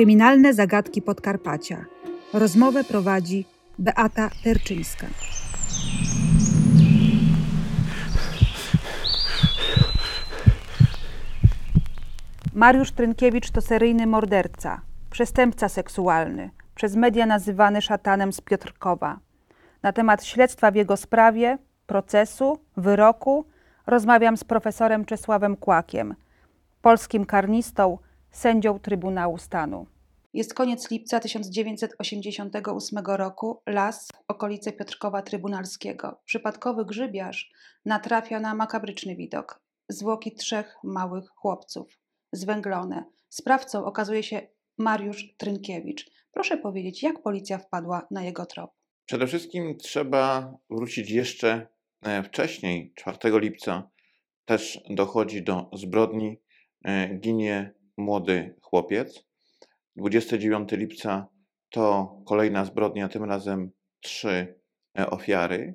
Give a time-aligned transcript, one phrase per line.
[0.00, 1.84] Kryminalne zagadki Podkarpacia.
[2.32, 3.44] Rozmowę prowadzi
[3.78, 5.06] Beata Terczyńska.
[12.54, 14.80] Mariusz Trynkiewicz to seryjny morderca,
[15.10, 19.18] przestępca seksualny, przez media nazywany szatanem z Piotrkowa.
[19.82, 23.44] Na temat śledztwa w jego sprawie, procesu, wyroku
[23.86, 26.14] rozmawiam z profesorem Czesławem Kłakiem,
[26.82, 27.98] polskim karnistą,
[28.30, 29.86] sędzią Trybunału Stanu.
[30.32, 36.20] Jest koniec lipca 1988 roku, las, okolice Piotrkowa Trybunalskiego.
[36.24, 37.52] Przypadkowy grzybiarz
[37.84, 39.62] natrafia na makabryczny widok.
[39.88, 41.98] Zwłoki trzech małych chłopców,
[42.32, 43.04] zwęglone.
[43.28, 44.48] Sprawcą okazuje się
[44.78, 46.10] Mariusz Trynkiewicz.
[46.32, 48.70] Proszę powiedzieć, jak policja wpadła na jego trop?
[49.06, 51.66] Przede wszystkim trzeba wrócić jeszcze
[52.02, 53.90] e, wcześniej, 4 lipca,
[54.44, 56.40] też dochodzi do zbrodni,
[56.84, 59.29] e, ginie młody chłopiec.
[60.00, 61.26] 29 lipca
[61.70, 63.70] to kolejna zbrodnia, tym razem
[64.00, 64.60] trzy
[64.98, 65.74] e, ofiary.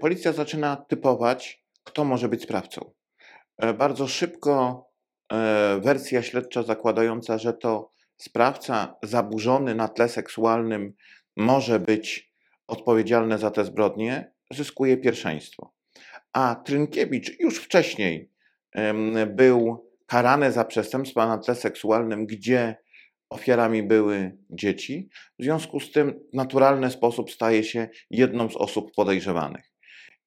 [0.00, 2.92] Policja zaczyna typować, kto może być sprawcą.
[3.78, 4.84] Bardzo szybko
[5.80, 10.94] wersja śledcza zakładająca, że to sprawca zaburzony na tle seksualnym
[11.36, 12.32] może być
[12.66, 15.74] odpowiedzialny za te zbrodnie, zyskuje pierwszeństwo.
[16.32, 18.30] A Trynkiewicz już wcześniej
[19.26, 22.76] był karany za przestępstwa na tle seksualnym, gdzie
[23.30, 25.08] ofiarami były dzieci.
[25.38, 29.72] W związku z tym w naturalny sposób staje się jedną z osób podejrzewanych.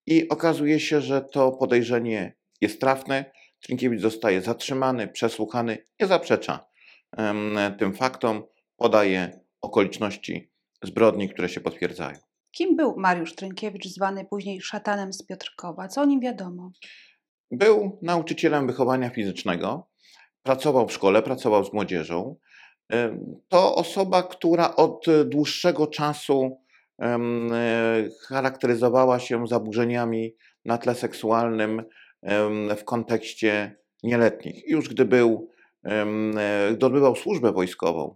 [0.06, 3.32] I okazuje się, że to podejrzenie jest trafne.
[3.60, 6.66] Trynkiewicz zostaje zatrzymany, przesłuchany, nie zaprzecza
[7.80, 8.44] tym faktom,
[8.78, 10.52] podaje okoliczności
[10.84, 12.18] zbrodni, które się potwierdzają.
[12.52, 15.88] Kim był Mariusz Trynkiewicz, zwany później szatanem z Piotrkowa?
[15.88, 16.72] Co o nim wiadomo?
[17.52, 19.90] Był nauczycielem wychowania fizycznego,
[20.44, 22.36] pracował w szkole, pracował z młodzieżą.
[23.48, 26.58] To osoba, która od dłuższego czasu
[27.02, 27.20] e,
[28.28, 30.36] charakteryzowała się zaburzeniami
[30.66, 31.84] na tle seksualnym
[32.78, 34.68] w kontekście nieletnich.
[34.68, 35.50] Już gdy był
[36.72, 38.16] gdy odbywał służbę wojskową,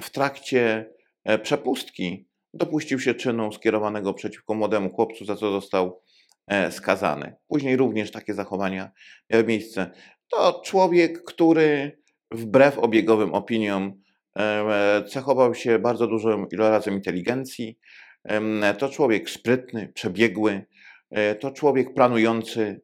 [0.00, 0.90] w trakcie
[1.24, 6.02] e, przepustki dopuścił się czynu skierowanego przeciwko młodemu chłopcu, za co został
[6.46, 7.34] e, skazany.
[7.48, 8.90] Później również takie zachowania
[9.30, 9.90] miały miejsce.
[10.28, 11.98] To człowiek, który
[12.30, 13.92] wbrew obiegowym opiniom e,
[15.08, 17.78] cechował się bardzo dużym ilorazem inteligencji.
[18.78, 20.66] To człowiek sprytny, przebiegły,
[21.40, 22.80] to człowiek planujący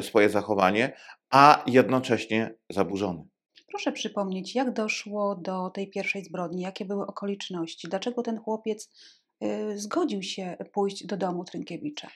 [0.00, 0.92] swoje zachowanie,
[1.30, 3.24] a jednocześnie zaburzony.
[3.70, 8.90] Proszę przypomnieć, jak doszło do tej pierwszej zbrodni, jakie były okoliczności, dlaczego ten chłopiec
[9.44, 12.08] y, zgodził się pójść do domu Trynkiewicza?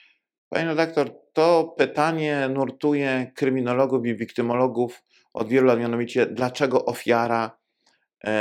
[0.48, 5.02] Panie redaktor, to pytanie nurtuje kryminologów i wiktymologów
[5.34, 7.63] od wielu lat, mianowicie dlaczego ofiara e,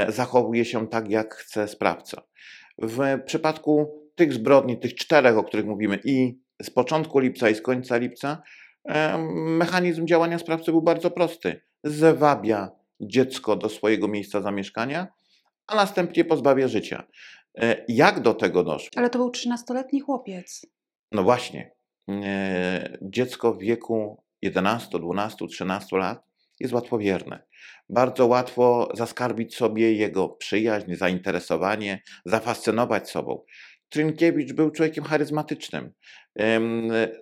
[0.10, 2.22] zachowuje się tak, jak chce sprawca.
[2.78, 7.62] W przypadku tych zbrodni, tych czterech, o których mówimy, i z początku lipca, i z
[7.62, 8.42] końca lipca,
[8.86, 11.62] e, mechanizm działania sprawcy był bardzo prosty.
[11.84, 15.08] Zwabia dziecko do swojego miejsca zamieszkania,
[15.68, 17.04] a następnie pozbawia życia.
[17.58, 18.90] E, jak do tego doszło?
[18.96, 20.66] Ale to był 13-letni chłopiec.
[21.12, 21.72] No właśnie.
[22.10, 26.24] E, dziecko w wieku 11, 12, 13 lat
[26.60, 27.44] jest łatwowierne.
[27.90, 33.44] Bardzo łatwo zaskarbić sobie jego przyjaźń, zainteresowanie, zafascynować sobą.
[33.90, 35.94] Trynkiewicz był człowiekiem charyzmatycznym.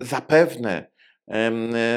[0.01, 0.91] Zapewne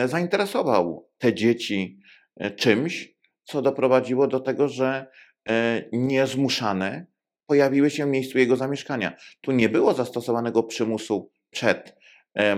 [0.06, 1.98] zainteresował te dzieci
[2.36, 3.14] e, czymś,
[3.44, 5.06] co doprowadziło do tego, że
[5.48, 7.06] e, niezmuszane
[7.46, 9.16] pojawiły się w miejscu jego zamieszkania.
[9.40, 11.96] Tu nie było zastosowanego przymusu przed.
[12.38, 12.56] E,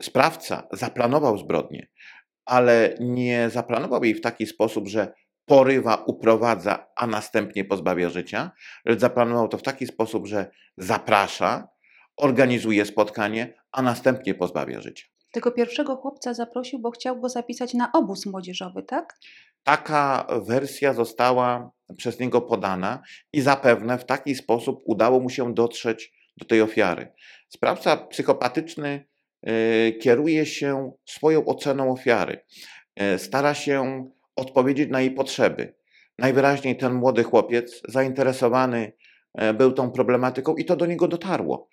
[0.00, 1.88] sprawca zaplanował zbrodnię,
[2.46, 5.12] ale nie zaplanował jej w taki sposób, że
[5.46, 8.50] porywa, uprowadza, a następnie pozbawia życia,
[8.84, 11.68] lecz zaplanował to w taki sposób, że zaprasza,
[12.16, 15.06] organizuje spotkanie, a następnie pozbawia życia.
[15.32, 19.18] Tego pierwszego chłopca zaprosił, bo chciał go zapisać na obóz młodzieżowy, tak?
[19.62, 23.02] Taka wersja została przez niego podana
[23.32, 27.12] i zapewne w taki sposób udało mu się dotrzeć do tej ofiary.
[27.48, 29.06] Sprawca psychopatyczny
[30.00, 32.40] kieruje się swoją oceną ofiary,
[33.14, 34.04] y, stara się
[34.36, 35.74] odpowiedzieć na jej potrzeby.
[36.18, 38.92] Najwyraźniej ten młody chłopiec zainteresowany
[39.42, 41.68] y, był tą problematyką i to do niego dotarło.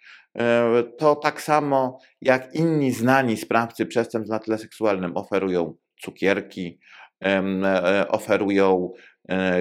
[0.97, 6.79] To tak samo jak inni znani sprawcy przestępstw na tle seksualnym oferują cukierki,
[7.25, 9.10] E, oferują e,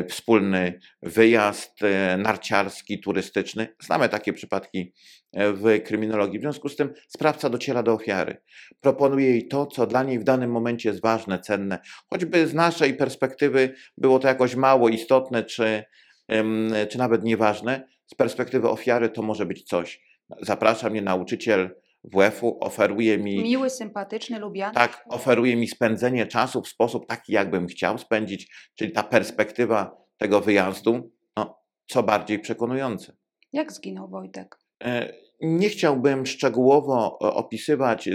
[0.09, 3.69] wspólny wyjazd e, narciarski, turystyczny.
[3.81, 4.93] Znamy takie przypadki
[5.33, 6.39] w kryminologii.
[6.39, 8.37] W związku z tym sprawca dociera do ofiary.
[8.81, 11.79] Proponuje jej to, co dla niej w danym momencie jest ważne, cenne.
[12.11, 15.85] Choćby z naszej perspektywy było to jakoś mało istotne, czy
[16.91, 20.01] czy nawet nieważne, z perspektywy ofiary to może być coś.
[20.43, 21.71] Zaprasza mnie nauczyciel
[22.05, 24.75] WF-u, oferuje mi Miły, sympatyczny, lubiany.
[24.75, 30.41] tak, oferuje mi spędzenie czasu w sposób taki, jakbym chciał spędzić, czyli ta perspektywa tego
[30.41, 33.13] wyjazdu, no, co bardziej przekonujące.
[33.53, 34.57] Jak zginął Wojtek?
[34.85, 38.09] E, Nie chciałbym szczegółowo e, opisywać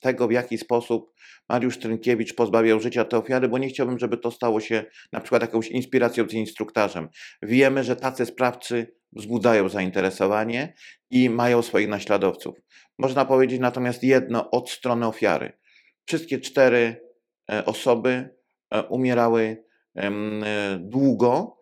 [0.00, 1.12] tego, w jaki sposób
[1.48, 5.42] Mariusz Trynkiewicz pozbawiał życia te ofiary, bo nie chciałbym, żeby to stało się na przykład
[5.42, 7.08] jakąś inspiracją czy instruktarzem.
[7.42, 10.74] Wiemy, że tacy sprawcy wzbudzają zainteresowanie
[11.10, 12.60] i mają swoich naśladowców.
[12.98, 15.52] Można powiedzieć natomiast jedno od strony ofiary.
[16.04, 17.00] Wszystkie cztery
[17.52, 18.30] e, osoby
[18.70, 19.64] e, umierały
[19.96, 20.10] e,
[20.80, 21.56] długo,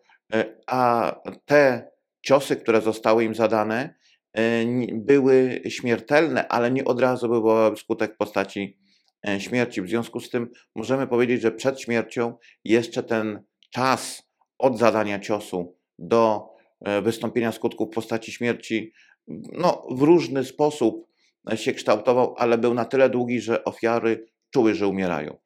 [0.67, 1.11] a
[1.45, 1.91] te
[2.21, 3.95] ciosy, które zostały im zadane,
[4.93, 8.79] były śmiertelne, ale nie od razu wywołały skutek w postaci
[9.39, 9.81] śmierci.
[9.81, 14.23] W związku z tym możemy powiedzieć, że przed śmiercią jeszcze ten czas
[14.57, 16.54] od zadania ciosu do
[17.03, 18.93] wystąpienia skutków w postaci śmierci
[19.53, 21.07] no, w różny sposób
[21.55, 25.37] się kształtował, ale był na tyle długi, że ofiary czuły, że umierają.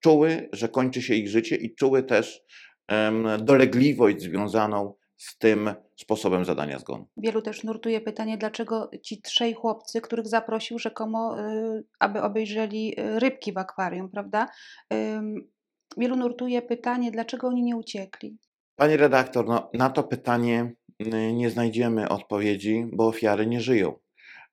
[0.00, 2.42] Czuły, że kończy się ich życie i czuły też
[2.88, 7.08] em, dolegliwość związaną z tym sposobem zadania zgonu.
[7.16, 13.20] Wielu też nurtuje pytanie, dlaczego ci trzej chłopcy, których zaprosił rzekomo, y, aby obejrzeli y,
[13.20, 14.46] rybki w akwarium, prawda?
[14.92, 15.48] Ym,
[15.96, 18.38] Wielu nurtuje pytanie, dlaczego oni nie uciekli.
[18.78, 20.72] Pani redaktor, no, na to pytanie
[21.02, 23.98] y, nie znajdziemy odpowiedzi, bo ofiary nie żyją.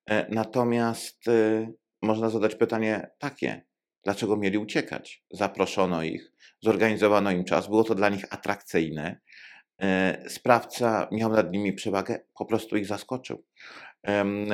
[0.09, 3.65] E, Natomiast y, można zadać pytanie takie:
[4.03, 5.23] dlaczego mieli uciekać?
[5.31, 6.31] Zaproszono ich,
[6.61, 9.19] zorganizowano im czas, było to dla nich atrakcyjne.
[9.81, 13.43] E, Sprawca miał nad nimi przewagę, po prostu ich zaskoczył.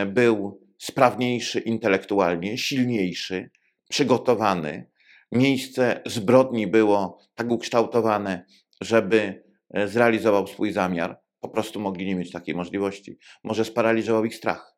[0.07, 3.49] Był sprawniejszy intelektualnie, silniejszy,
[3.89, 4.89] przygotowany.
[5.31, 8.45] Miejsce zbrodni było tak ukształtowane,
[8.81, 9.50] żeby
[9.85, 11.19] zrealizował swój zamiar.
[11.39, 13.17] Po prostu mogli nie mieć takiej możliwości.
[13.43, 14.75] Może sparaliżował ich strach.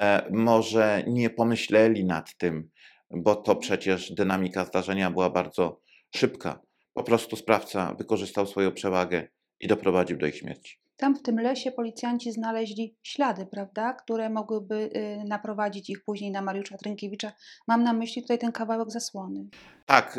[0.00, 2.70] E, Może nie pomyśleli nad tym,
[3.10, 5.80] bo to przecież dynamika zdarzenia była bardzo
[6.16, 6.60] szybka.
[6.94, 9.28] Po prostu sprawca wykorzystał swoją przewagę
[9.60, 10.78] i doprowadził do ich śmierci.
[10.96, 16.42] Tam w tym lesie policjanci znaleźli ślady, prawda, które mogłyby y, naprowadzić ich później na
[16.42, 17.32] Mariusza Trynkiewicza.
[17.68, 19.46] Mam na myśli tutaj ten kawałek zasłony.
[19.86, 20.18] Tak,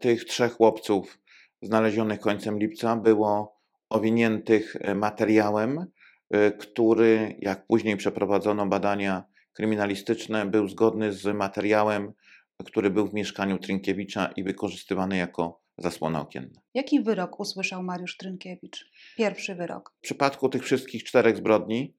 [0.00, 1.18] tych trzech chłopców
[1.62, 3.56] znalezionych końcem lipca było
[3.88, 5.86] owiniętych e, materiałem,
[6.30, 12.12] e, który, jak później przeprowadzono badania kryminalistyczne, był zgodny z materiałem,
[12.66, 16.60] który był w mieszkaniu Trynkiewicza i wykorzystywany jako zasłona okienna.
[16.74, 18.90] Jaki wyrok usłyszał Mariusz Trynkiewicz?
[19.16, 19.94] Pierwszy wyrok.
[19.98, 21.94] W przypadku tych wszystkich czterech zbrodni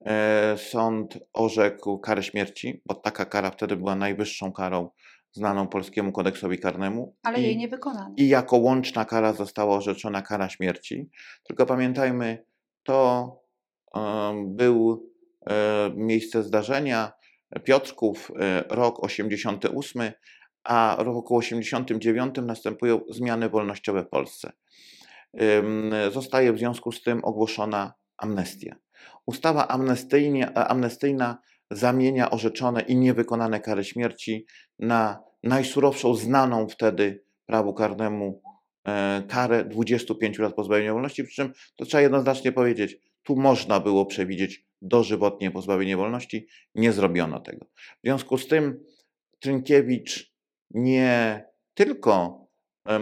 [0.00, 4.90] e, sąd orzekł karę śmierci, bo taka kara wtedy była najwyższą karą
[5.38, 7.16] znaną polskiemu kodeksowi karnemu.
[7.22, 8.14] Ale I- jej nie wykonano.
[8.16, 11.10] i jako łączna kara została orzeczona kara śmierci.
[11.44, 12.44] Tylko pamiętajmy,
[12.82, 12.96] to
[14.46, 15.08] był
[15.50, 17.12] e, miejsce zdarzenia
[17.64, 20.12] Piotrków, e, rok 88,
[20.64, 24.52] a w roku 89 następują zmiany wolnościowe w Polsce.
[26.12, 28.76] Zostaje w związku z tym ogłoszona amnestia.
[29.26, 31.38] Ustawa amnestyjnie, amnestyjna
[31.70, 34.46] zamienia orzeczone i niewykonane kary śmierci
[34.78, 38.42] na najsurowszą znaną wtedy prawu karnemu
[38.88, 44.06] e, karę 25 lat pozbawienia wolności, przy czym to trzeba jednoznacznie powiedzieć, tu można było
[44.06, 47.66] przewidzieć dożywotnie pozbawienie wolności, nie zrobiono tego.
[47.76, 48.84] W związku z tym
[49.40, 50.32] Trynkiewicz
[50.70, 52.46] nie tylko
[52.88, 53.00] e,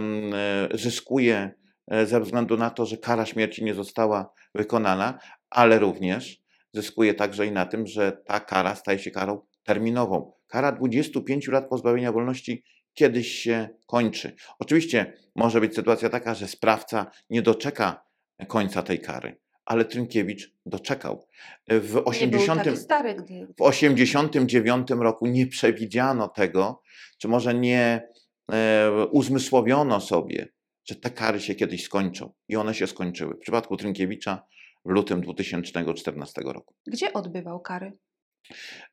[0.75, 1.51] zyskuje
[1.91, 5.19] e, ze względu na to, że kara śmierci nie została wykonana,
[5.51, 10.36] ale również zyskuje także i na tym, że ta kara staje się karą terminową.
[10.47, 14.37] Kara 25 lat pozbawienia wolności kiedyś się kończy.
[14.59, 18.05] Oczywiście może być sytuacja taka, że sprawca nie doczeka
[18.49, 21.27] końca tej kary, ale Trynkiewicz doczekał.
[21.69, 22.63] W Nie 80.
[22.63, 23.47] był taki stary, gdy...
[23.47, 26.83] W 1989 roku nie przewidziano tego,
[27.19, 28.09] czy może nie
[28.53, 30.49] e, uzmysłowiono sobie,
[30.85, 32.33] że te kary się kiedyś skończą.
[32.49, 33.35] I one się skończyły.
[33.35, 34.47] W przypadku Trynkiewicza
[34.85, 36.75] w lutym 2014 roku.
[36.87, 37.93] Gdzie odbywał kary?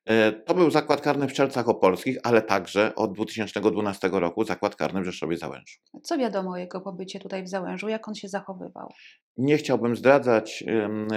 [0.05, 5.01] E, To był zakład karny w Czercach Opolskich, ale także od 2012 roku zakład karny
[5.01, 5.79] w Rzeszowie Załęczu.
[6.03, 7.89] Co wiadomo o jego pobycie tutaj w Załężu?
[7.89, 8.89] Jak on się zachowywał?
[9.37, 10.63] Nie chciałbym zdradzać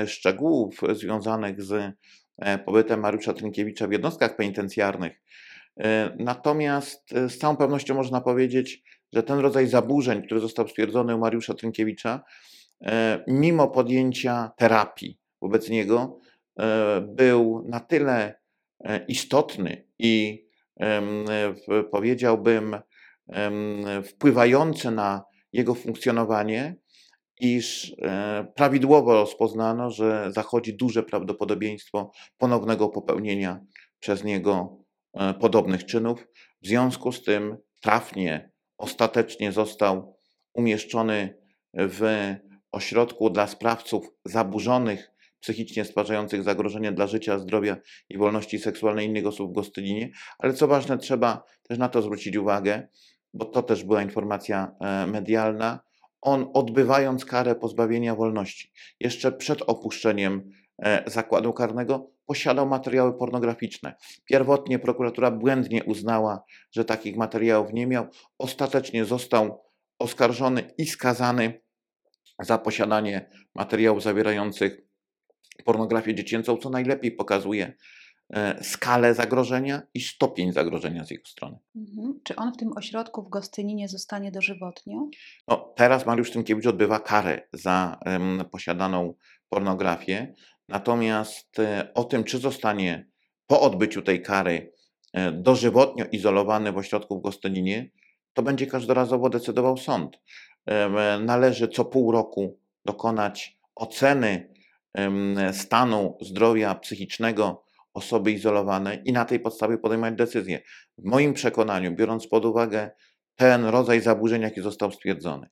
[0.06, 1.92] szczegółów związanych z
[2.38, 5.22] e, pobytem Mariusza Trynkiewicza w jednostkach penitencjarnych.
[5.80, 11.18] E, Natomiast z całą pewnością można powiedzieć, że ten rodzaj zaburzeń, który został stwierdzony u
[11.18, 12.20] Mariusza Trynkiewicza,
[13.26, 16.18] mimo podjęcia terapii wobec niego,
[17.02, 18.34] był na tyle
[18.84, 20.46] e, istotny i
[21.90, 22.76] powiedziałbym
[24.04, 26.76] wpływający na jego funkcjonowanie,
[27.40, 33.60] iż e, prawidłowo rozpoznano, że zachodzi duże prawdopodobieństwo ponownego popełnienia
[33.98, 34.78] przez niego
[35.14, 36.28] e, podobnych czynów.
[36.62, 40.16] W związku z tym trafnie, ostatecznie został
[40.54, 41.38] umieszczony
[41.74, 42.34] w
[42.72, 45.10] ośrodku dla sprawców zaburzonych
[45.46, 47.76] psychicznie stwarzających zagrożenie dla życia, zdrowia
[48.08, 52.36] i wolności seksualnej innych osób w Gostylinie, ale co ważne, trzeba też na to zwrócić
[52.36, 52.88] uwagę,
[53.34, 55.80] bo to też była informacja e, medialna.
[56.20, 60.50] On, odbywając karę pozbawienia wolności, jeszcze przed opuszczeniem
[60.82, 63.94] e, zakładu karnego, posiadał materiały pornograficzne.
[64.24, 68.06] Pierwotnie prokuratura błędnie uznała, że takich materiałów nie miał.
[68.38, 69.62] Ostatecznie został
[69.98, 71.60] oskarżony i skazany
[72.40, 74.85] za posiadanie materiałów zawierających
[75.64, 77.72] pornografię dziecięcą, co najlepiej pokazuje
[78.30, 81.58] e, skalę zagrożenia i stopień zagrożenia z jego strony.
[81.76, 82.20] Mhm.
[82.24, 85.08] Czy on w tym ośrodku w Gostyninie zostanie dożywotnio?
[85.48, 89.14] No, teraz Mariusz Tymkiewicz odbywa karę za um, posiadaną
[89.48, 90.34] pornografię,
[90.68, 93.06] natomiast e, o tym, czy zostanie
[93.46, 94.72] po odbyciu tej kary
[95.12, 97.90] e, dożywotnio izolowany w ośrodku w Gostyninie,
[98.32, 100.18] to będzie każdorazowo decydował sąd.
[101.20, 104.54] Należy co pół roku dokonać oceny
[105.52, 107.62] stanu zdrowia psychicznego
[107.94, 110.60] osoby izolowanej i na tej podstawie podejmować decyzję.
[110.98, 112.90] W moim przekonaniu, biorąc pod uwagę
[113.36, 115.48] ten rodzaj zaburzeń, jaki został stwierdzony,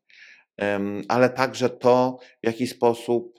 [1.08, 3.38] ale także to, w jaki sposób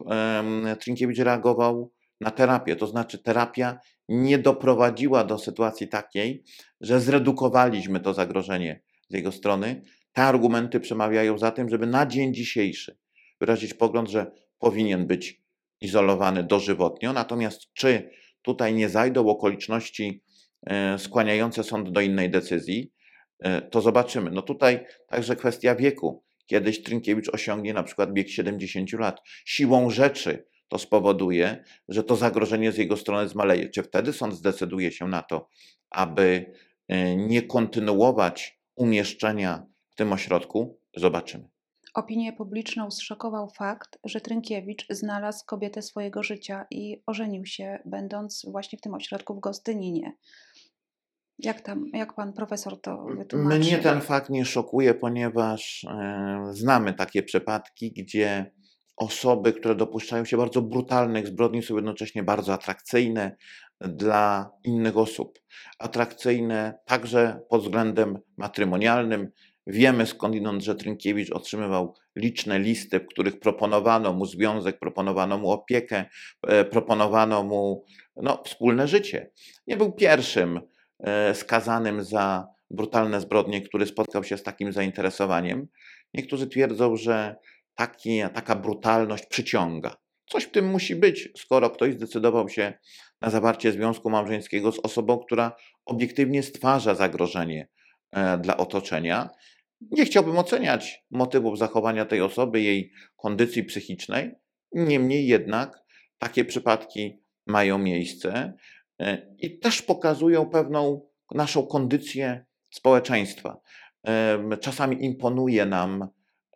[0.80, 2.76] Trinkiewicz reagował na terapię.
[2.76, 6.44] To znaczy, terapia nie doprowadziła do sytuacji takiej,
[6.82, 9.82] że zredukowaliśmy to zagrożenie z jego strony.
[10.14, 12.98] Te argumenty przemawiają za tym, żeby na dzień dzisiejszy
[13.42, 15.45] wyrazić pogląd, że powinien być
[15.82, 17.14] izolowany dożywotnio.
[17.14, 18.10] Natomiast czy
[18.42, 20.24] tutaj nie zajdą okoliczności
[20.68, 22.92] e, skłaniające sąd do innej decyzji,
[23.40, 24.32] e, to zobaczymy.
[24.32, 26.24] No tutaj także kwestia wieku.
[26.46, 29.22] Kiedyś Trynkiewicz osiągnie na przykład bieg 70 lat.
[29.46, 33.70] Siłą rzeczy to spowoduje, że to zagrożenie z jego strony zmaleje.
[33.70, 35.50] Czy wtedy sąd zdecyduje się na to,
[35.90, 36.54] aby
[36.88, 40.80] e, nie kontynuować umieszczenia w tym ośrodku?
[40.96, 41.55] Zobaczymy.
[41.96, 48.78] Opinię publiczną zszokował fakt, że Trynkiewicz znalazł kobietę swojego życia i ożenił się, będąc właśnie
[48.78, 50.14] w tym ośrodku w Gostyninie.
[51.40, 53.60] Jak, tam, jak pan profesor to wytłumaczy?
[53.60, 58.52] Mnie ten fakt nie szokuje, ponieważ e, znamy takie przypadki, gdzie
[58.98, 63.36] osoby, które dopuszczają się bardzo brutalnych zbrodni, są jednocześnie bardzo atrakcyjne
[63.82, 65.40] dla innych osób.
[65.80, 69.32] Atrakcyjne także pod względem matrymonialnym,
[69.68, 76.06] Wiemy skądinąd, że Trynkiewicz otrzymywał liczne listy, w których proponowano mu związek, proponowano mu opiekę,
[76.48, 79.32] e, proponowano mu no, wspólne życie.
[79.68, 80.62] Nie był pierwszym
[81.00, 85.68] e, skazanym za brutalne zbrodnie, który spotkał się z takim zainteresowaniem.
[86.14, 87.36] Niektórzy twierdzą, że
[87.76, 89.96] taki, taka brutalność przyciąga.
[90.30, 92.74] Coś w tym musi być, skoro ktoś zdecydował się
[93.22, 95.56] na zawarcie związku małżeńskiego z osobą, która
[95.86, 97.68] obiektywnie stwarza zagrożenie
[98.12, 99.30] e, dla otoczenia.
[99.82, 104.32] Nie chciałbym oceniać motywów zachowania tej osoby, jej kondycji psychicznej.
[104.72, 105.84] Niemniej jednak
[106.18, 108.54] takie przypadki mają miejsce
[109.00, 113.62] e, i też pokazują pewną naszą kondycję społeczeństwa.
[114.62, 116.08] Czasami imponuje nam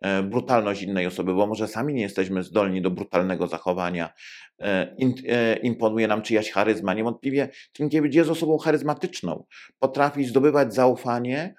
[0.02, 4.12] e, brutalność innej osoby, bo może sami nie jesteśmy zdolni do brutalnego zachowania.
[4.58, 6.94] E, imponuje nam czyjaś charyzma.
[6.94, 9.44] Niewątpliwie Trynkiewicz jest osobą charyzmatyczną.
[9.78, 11.54] Potrafi zdobywać zaufanie,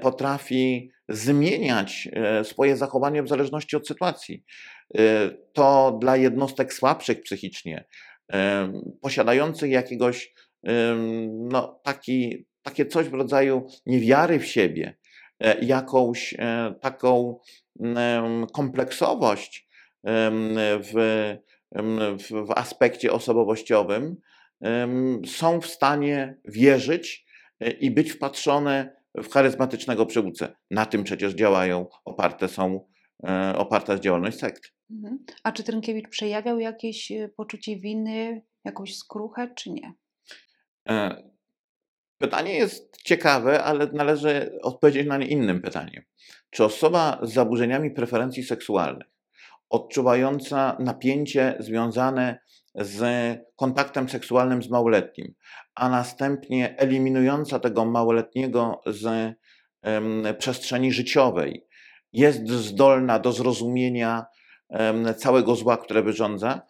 [0.00, 4.44] potrafi zmieniać e, swoje zachowanie w zależności od sytuacji.
[4.98, 7.84] E, to dla jednostek słabszych psychicznie,
[8.32, 10.34] e, posiadających jakiegoś
[11.28, 14.96] no, taki, takie coś w rodzaju niewiary w siebie,
[15.62, 16.34] jakąś
[16.80, 17.38] taką
[18.52, 19.68] kompleksowość
[20.04, 24.16] w, w, w aspekcie osobowościowym,
[25.26, 27.26] są w stanie wierzyć
[27.80, 30.56] i być wpatrzone w charyzmatycznego przywódcę.
[30.70, 32.88] Na tym przecież działają, oparte są,
[33.26, 34.72] e, oparta jest działalność sekt.
[34.90, 35.24] Mhm.
[35.42, 39.94] A czy Trynkiewicz przejawiał jakieś e, poczucie winy, jakąś skruchę, czy nie?
[40.88, 41.22] E,
[42.18, 46.02] pytanie jest ciekawe, ale należy odpowiedzieć na nie innym pytaniem.
[46.50, 49.06] Czy osoba z zaburzeniami preferencji seksualnych,
[49.70, 52.38] odczuwająca napięcie związane
[52.74, 53.04] z
[53.56, 55.34] kontaktem seksualnym z małoletnim,
[55.74, 59.34] a następnie eliminująca tego małoletniego z
[60.38, 61.66] przestrzeni życiowej,
[62.12, 64.26] jest zdolna do zrozumienia
[65.16, 66.62] całego zła, które wyrządza,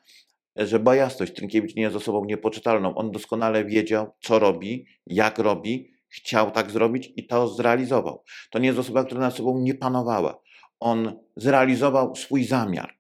[0.56, 2.94] że była jasność, Trynkiewicz nie jest osobą niepoczytalną.
[2.94, 8.23] On doskonale wiedział, co robi, jak robi, chciał tak zrobić i to zrealizował.
[8.50, 10.40] To nie jest osoba, która nad sobą nie panowała.
[10.80, 12.94] On zrealizował swój zamiar.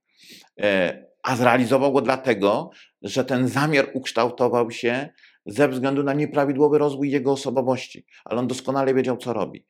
[1.24, 2.70] A zrealizował go dlatego,
[3.02, 5.08] że ten zamiar ukształtował się
[5.46, 9.66] ze względu na nieprawidłowy rozwój jego osobowości, ale on doskonale wiedział, co robi.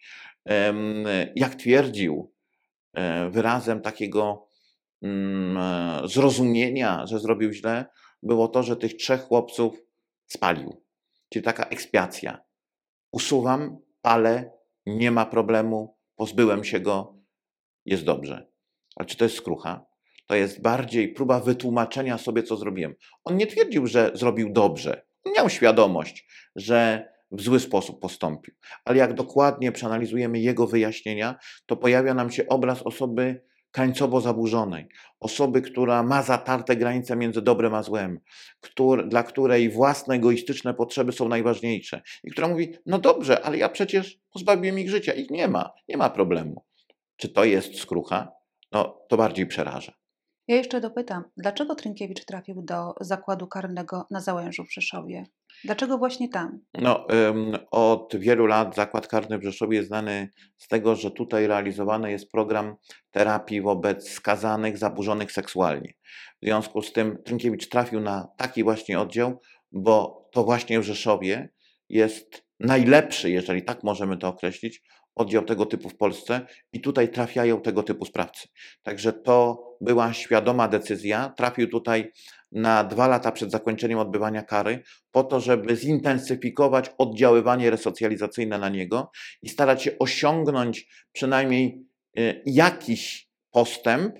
[1.36, 2.32] Jak twierdził
[2.92, 4.48] e, wyrazem takiego
[5.02, 7.86] mm, e, zrozumienia, że zrobił źle,
[8.22, 9.82] było to, że tych trzech chłopców
[10.26, 10.82] spalił.
[11.28, 12.44] Czyli taka ekspiacja.
[13.12, 14.50] Usuwam, palę,
[14.86, 17.18] nie ma problemu, pozbyłem się go,
[17.84, 18.48] jest dobrze.
[18.96, 19.93] Ale czy to jest skrucha?
[20.26, 22.94] To jest bardziej próba wytłumaczenia sobie, co zrobiłem.
[23.24, 25.06] On nie twierdził, że zrobił dobrze.
[25.36, 26.26] Miał świadomość,
[26.56, 28.54] że w zły sposób postąpił.
[28.84, 34.88] Ale jak dokładnie przeanalizujemy jego wyjaśnienia, to pojawia nam się obraz osoby krańcowo zaburzonej,
[35.20, 38.20] osoby, która ma zatarte granice między dobrem a złem,
[38.60, 43.68] który, dla której własne egoistyczne potrzeby są najważniejsze i która mówi: No dobrze, ale ja
[43.68, 46.64] przecież pozbawiłem ich życia, ich nie ma, nie ma problemu.
[47.16, 48.32] Czy to jest skrucha?
[48.72, 49.92] No, to bardziej przeraża.
[50.48, 55.26] Ja jeszcze dopytam, dlaczego Trynkiewicz trafił do zakładu karnego na Załężu w Rzeszowie?
[55.64, 56.60] Dlaczego właśnie tam?
[56.74, 57.06] No,
[57.70, 62.30] od wielu lat zakład karny w Rzeszowie jest znany z tego, że tutaj realizowany jest
[62.30, 62.76] program
[63.10, 65.94] terapii wobec skazanych, zaburzonych seksualnie.
[66.42, 69.40] W związku z tym Trynkiewicz trafił na taki właśnie oddział,
[69.72, 71.48] bo to właśnie w Rzeszowie
[71.88, 74.82] jest najlepszy, jeżeli tak możemy to określić,
[75.14, 78.48] oddział tego typu w Polsce i tutaj trafiają tego typu sprawcy.
[78.82, 81.32] Także to była świadoma decyzja.
[81.36, 82.12] Trafił tutaj
[82.52, 89.10] na dwa lata przed zakończeniem odbywania kary, po to, żeby zintensyfikować oddziaływanie resocjalizacyjne na niego
[89.42, 91.86] i starać się osiągnąć przynajmniej
[92.18, 94.14] y, jakiś postęp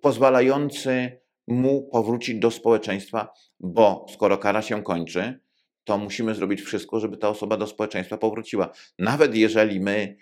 [0.00, 5.40] pozwalający mu powrócić do społeczeństwa, bo skoro kara się kończy,
[5.84, 8.72] to musimy zrobić wszystko, żeby ta osoba do społeczeństwa powróciła.
[8.98, 10.16] Nawet jeżeli my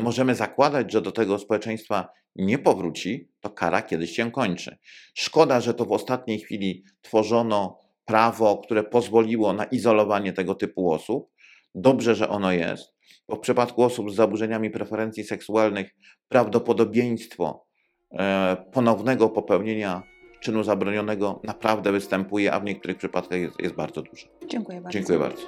[0.00, 4.78] możemy zakładać, że do tego społeczeństwa nie powróci, to kara kiedyś się kończy.
[5.14, 11.30] Szkoda, że to w ostatniej chwili tworzono prawo, które pozwoliło na izolowanie tego typu osób.
[11.74, 12.94] Dobrze, że ono jest,
[13.28, 15.94] bo w przypadku osób z zaburzeniami preferencji seksualnych
[16.28, 17.66] prawdopodobieństwo
[18.12, 20.02] e, ponownego popełnienia
[20.40, 24.26] czynu zabronionego naprawdę występuje, a w niektórych przypadkach jest, jest bardzo duże.
[24.46, 24.98] Dziękuję bardzo.
[24.98, 25.42] Dziękuję bardzo.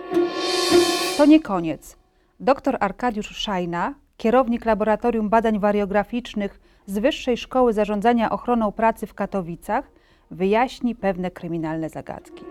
[1.16, 1.99] To nie koniec.
[2.40, 9.90] Dr Arkadiusz Szajna, kierownik Laboratorium Badań Wariograficznych z Wyższej Szkoły Zarządzania Ochroną Pracy w Katowicach,
[10.30, 12.44] wyjaśni pewne kryminalne zagadki.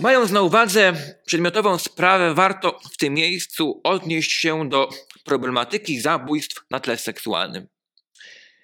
[0.00, 0.92] Mając na uwadze
[1.26, 4.88] przedmiotową sprawę, warto w tym miejscu odnieść się do
[5.24, 7.66] problematyki zabójstw na tle seksualnym.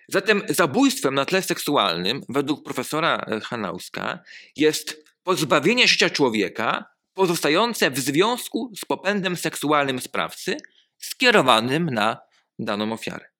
[0.09, 4.19] Zatem zabójstwem na tle seksualnym, według profesora Hanauska,
[4.57, 10.57] jest pozbawienie życia człowieka pozostające w związku z popędem seksualnym sprawcy
[10.99, 12.19] skierowanym na
[12.59, 13.31] daną ofiarę.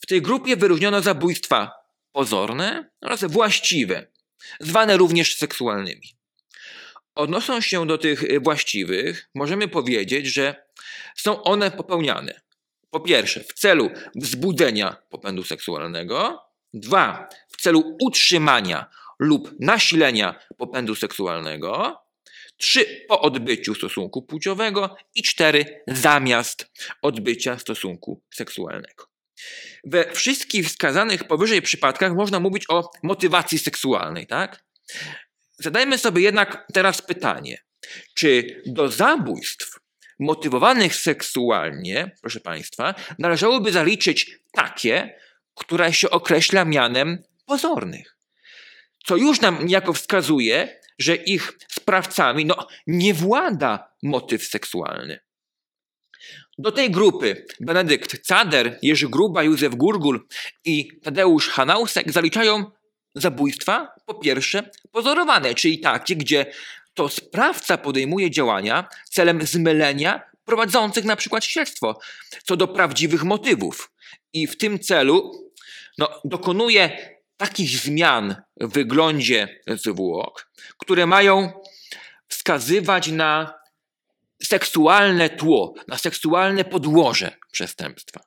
[0.00, 1.72] W tej grupie wyróżniono zabójstwa
[2.12, 4.06] pozorne oraz właściwe,
[4.60, 6.16] zwane również seksualnymi.
[7.14, 10.66] Odnosząc się do tych właściwych, możemy powiedzieć, że
[11.16, 12.40] są one popełniane
[12.90, 16.42] po pierwsze w celu wzbudzenia popędu seksualnego,
[16.74, 18.86] dwa w celu utrzymania
[19.18, 22.02] lub nasilenia popędu seksualnego,
[22.56, 26.70] trzy po odbyciu stosunku płciowego i cztery zamiast
[27.02, 29.04] odbycia stosunku seksualnego.
[29.84, 34.64] We wszystkich wskazanych powyżej przypadkach można mówić o motywacji seksualnej, tak?
[35.58, 37.58] Zadajmy sobie jednak teraz pytanie,
[38.14, 39.78] czy do zabójstw
[40.18, 45.18] motywowanych seksualnie, proszę Państwa, należałoby zaliczyć takie,
[45.54, 48.16] które się określa mianem pozornych.
[49.06, 55.18] Co już nam niejako wskazuje, że ich sprawcami no, nie włada motyw seksualny.
[56.58, 60.26] Do tej grupy Benedykt Cader, Jerzy Gruba, Józef Gurgul
[60.64, 62.70] i Tadeusz Hanausek zaliczają
[63.14, 66.46] zabójstwa, po pierwsze, pozorowane, czyli takie, gdzie
[66.94, 71.98] to sprawca podejmuje działania celem zmylenia prowadzących na przykład śledztwo
[72.44, 73.92] co do prawdziwych motywów.
[74.32, 75.32] I w tym celu
[75.98, 81.52] no, dokonuje takich zmian w wyglądzie zwłok, które mają
[82.28, 83.54] wskazywać na
[84.42, 88.20] seksualne tło, na seksualne podłoże przestępstwa.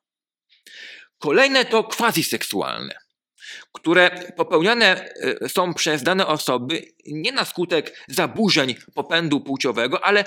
[1.20, 2.96] Kolejne to quasi-seksualne,
[3.74, 5.10] które popełniane
[5.42, 10.26] e, są przez dane osoby nie na skutek zaburzeń popędu płciowego, ale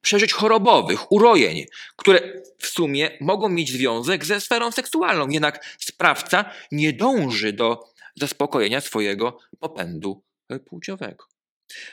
[0.00, 5.28] przeżyć chorobowych, urojeń, które w sumie mogą mieć związek ze sferą seksualną.
[5.28, 7.84] Jednak sprawca nie dąży do
[8.18, 10.24] zaspokojenia swojego popędu
[10.66, 11.24] płciowego.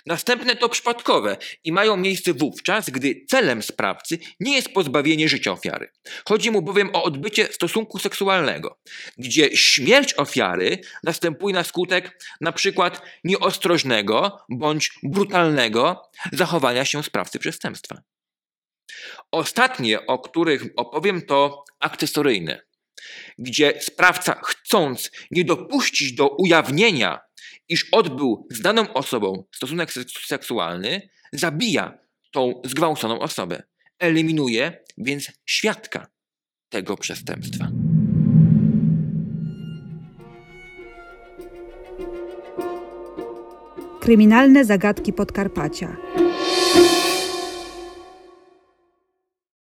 [0.05, 5.91] Następne to przypadkowe i mają miejsce wówczas, gdy celem sprawcy nie jest pozbawienie życia ofiary.
[6.27, 8.79] Chodzi mu bowiem o odbycie stosunku seksualnego,
[9.17, 12.19] gdzie śmierć ofiary następuje na skutek
[12.55, 16.01] przykład nieostrożnego bądź brutalnego
[16.33, 18.01] zachowania się sprawcy przestępstwa.
[19.31, 22.61] Ostatnie, o których opowiem, to akcesoryjne,
[23.38, 27.19] gdzie sprawca chcąc nie dopuścić do ujawnienia
[27.69, 31.97] iż odbył z daną osobą stosunek seks- seksualny, zabija
[32.31, 33.63] tą zgwałconą osobę.
[33.99, 36.08] Eliminuje więc świadka
[36.69, 37.67] tego przestępstwa.
[44.01, 45.97] Kryminalne zagadki Podkarpacia.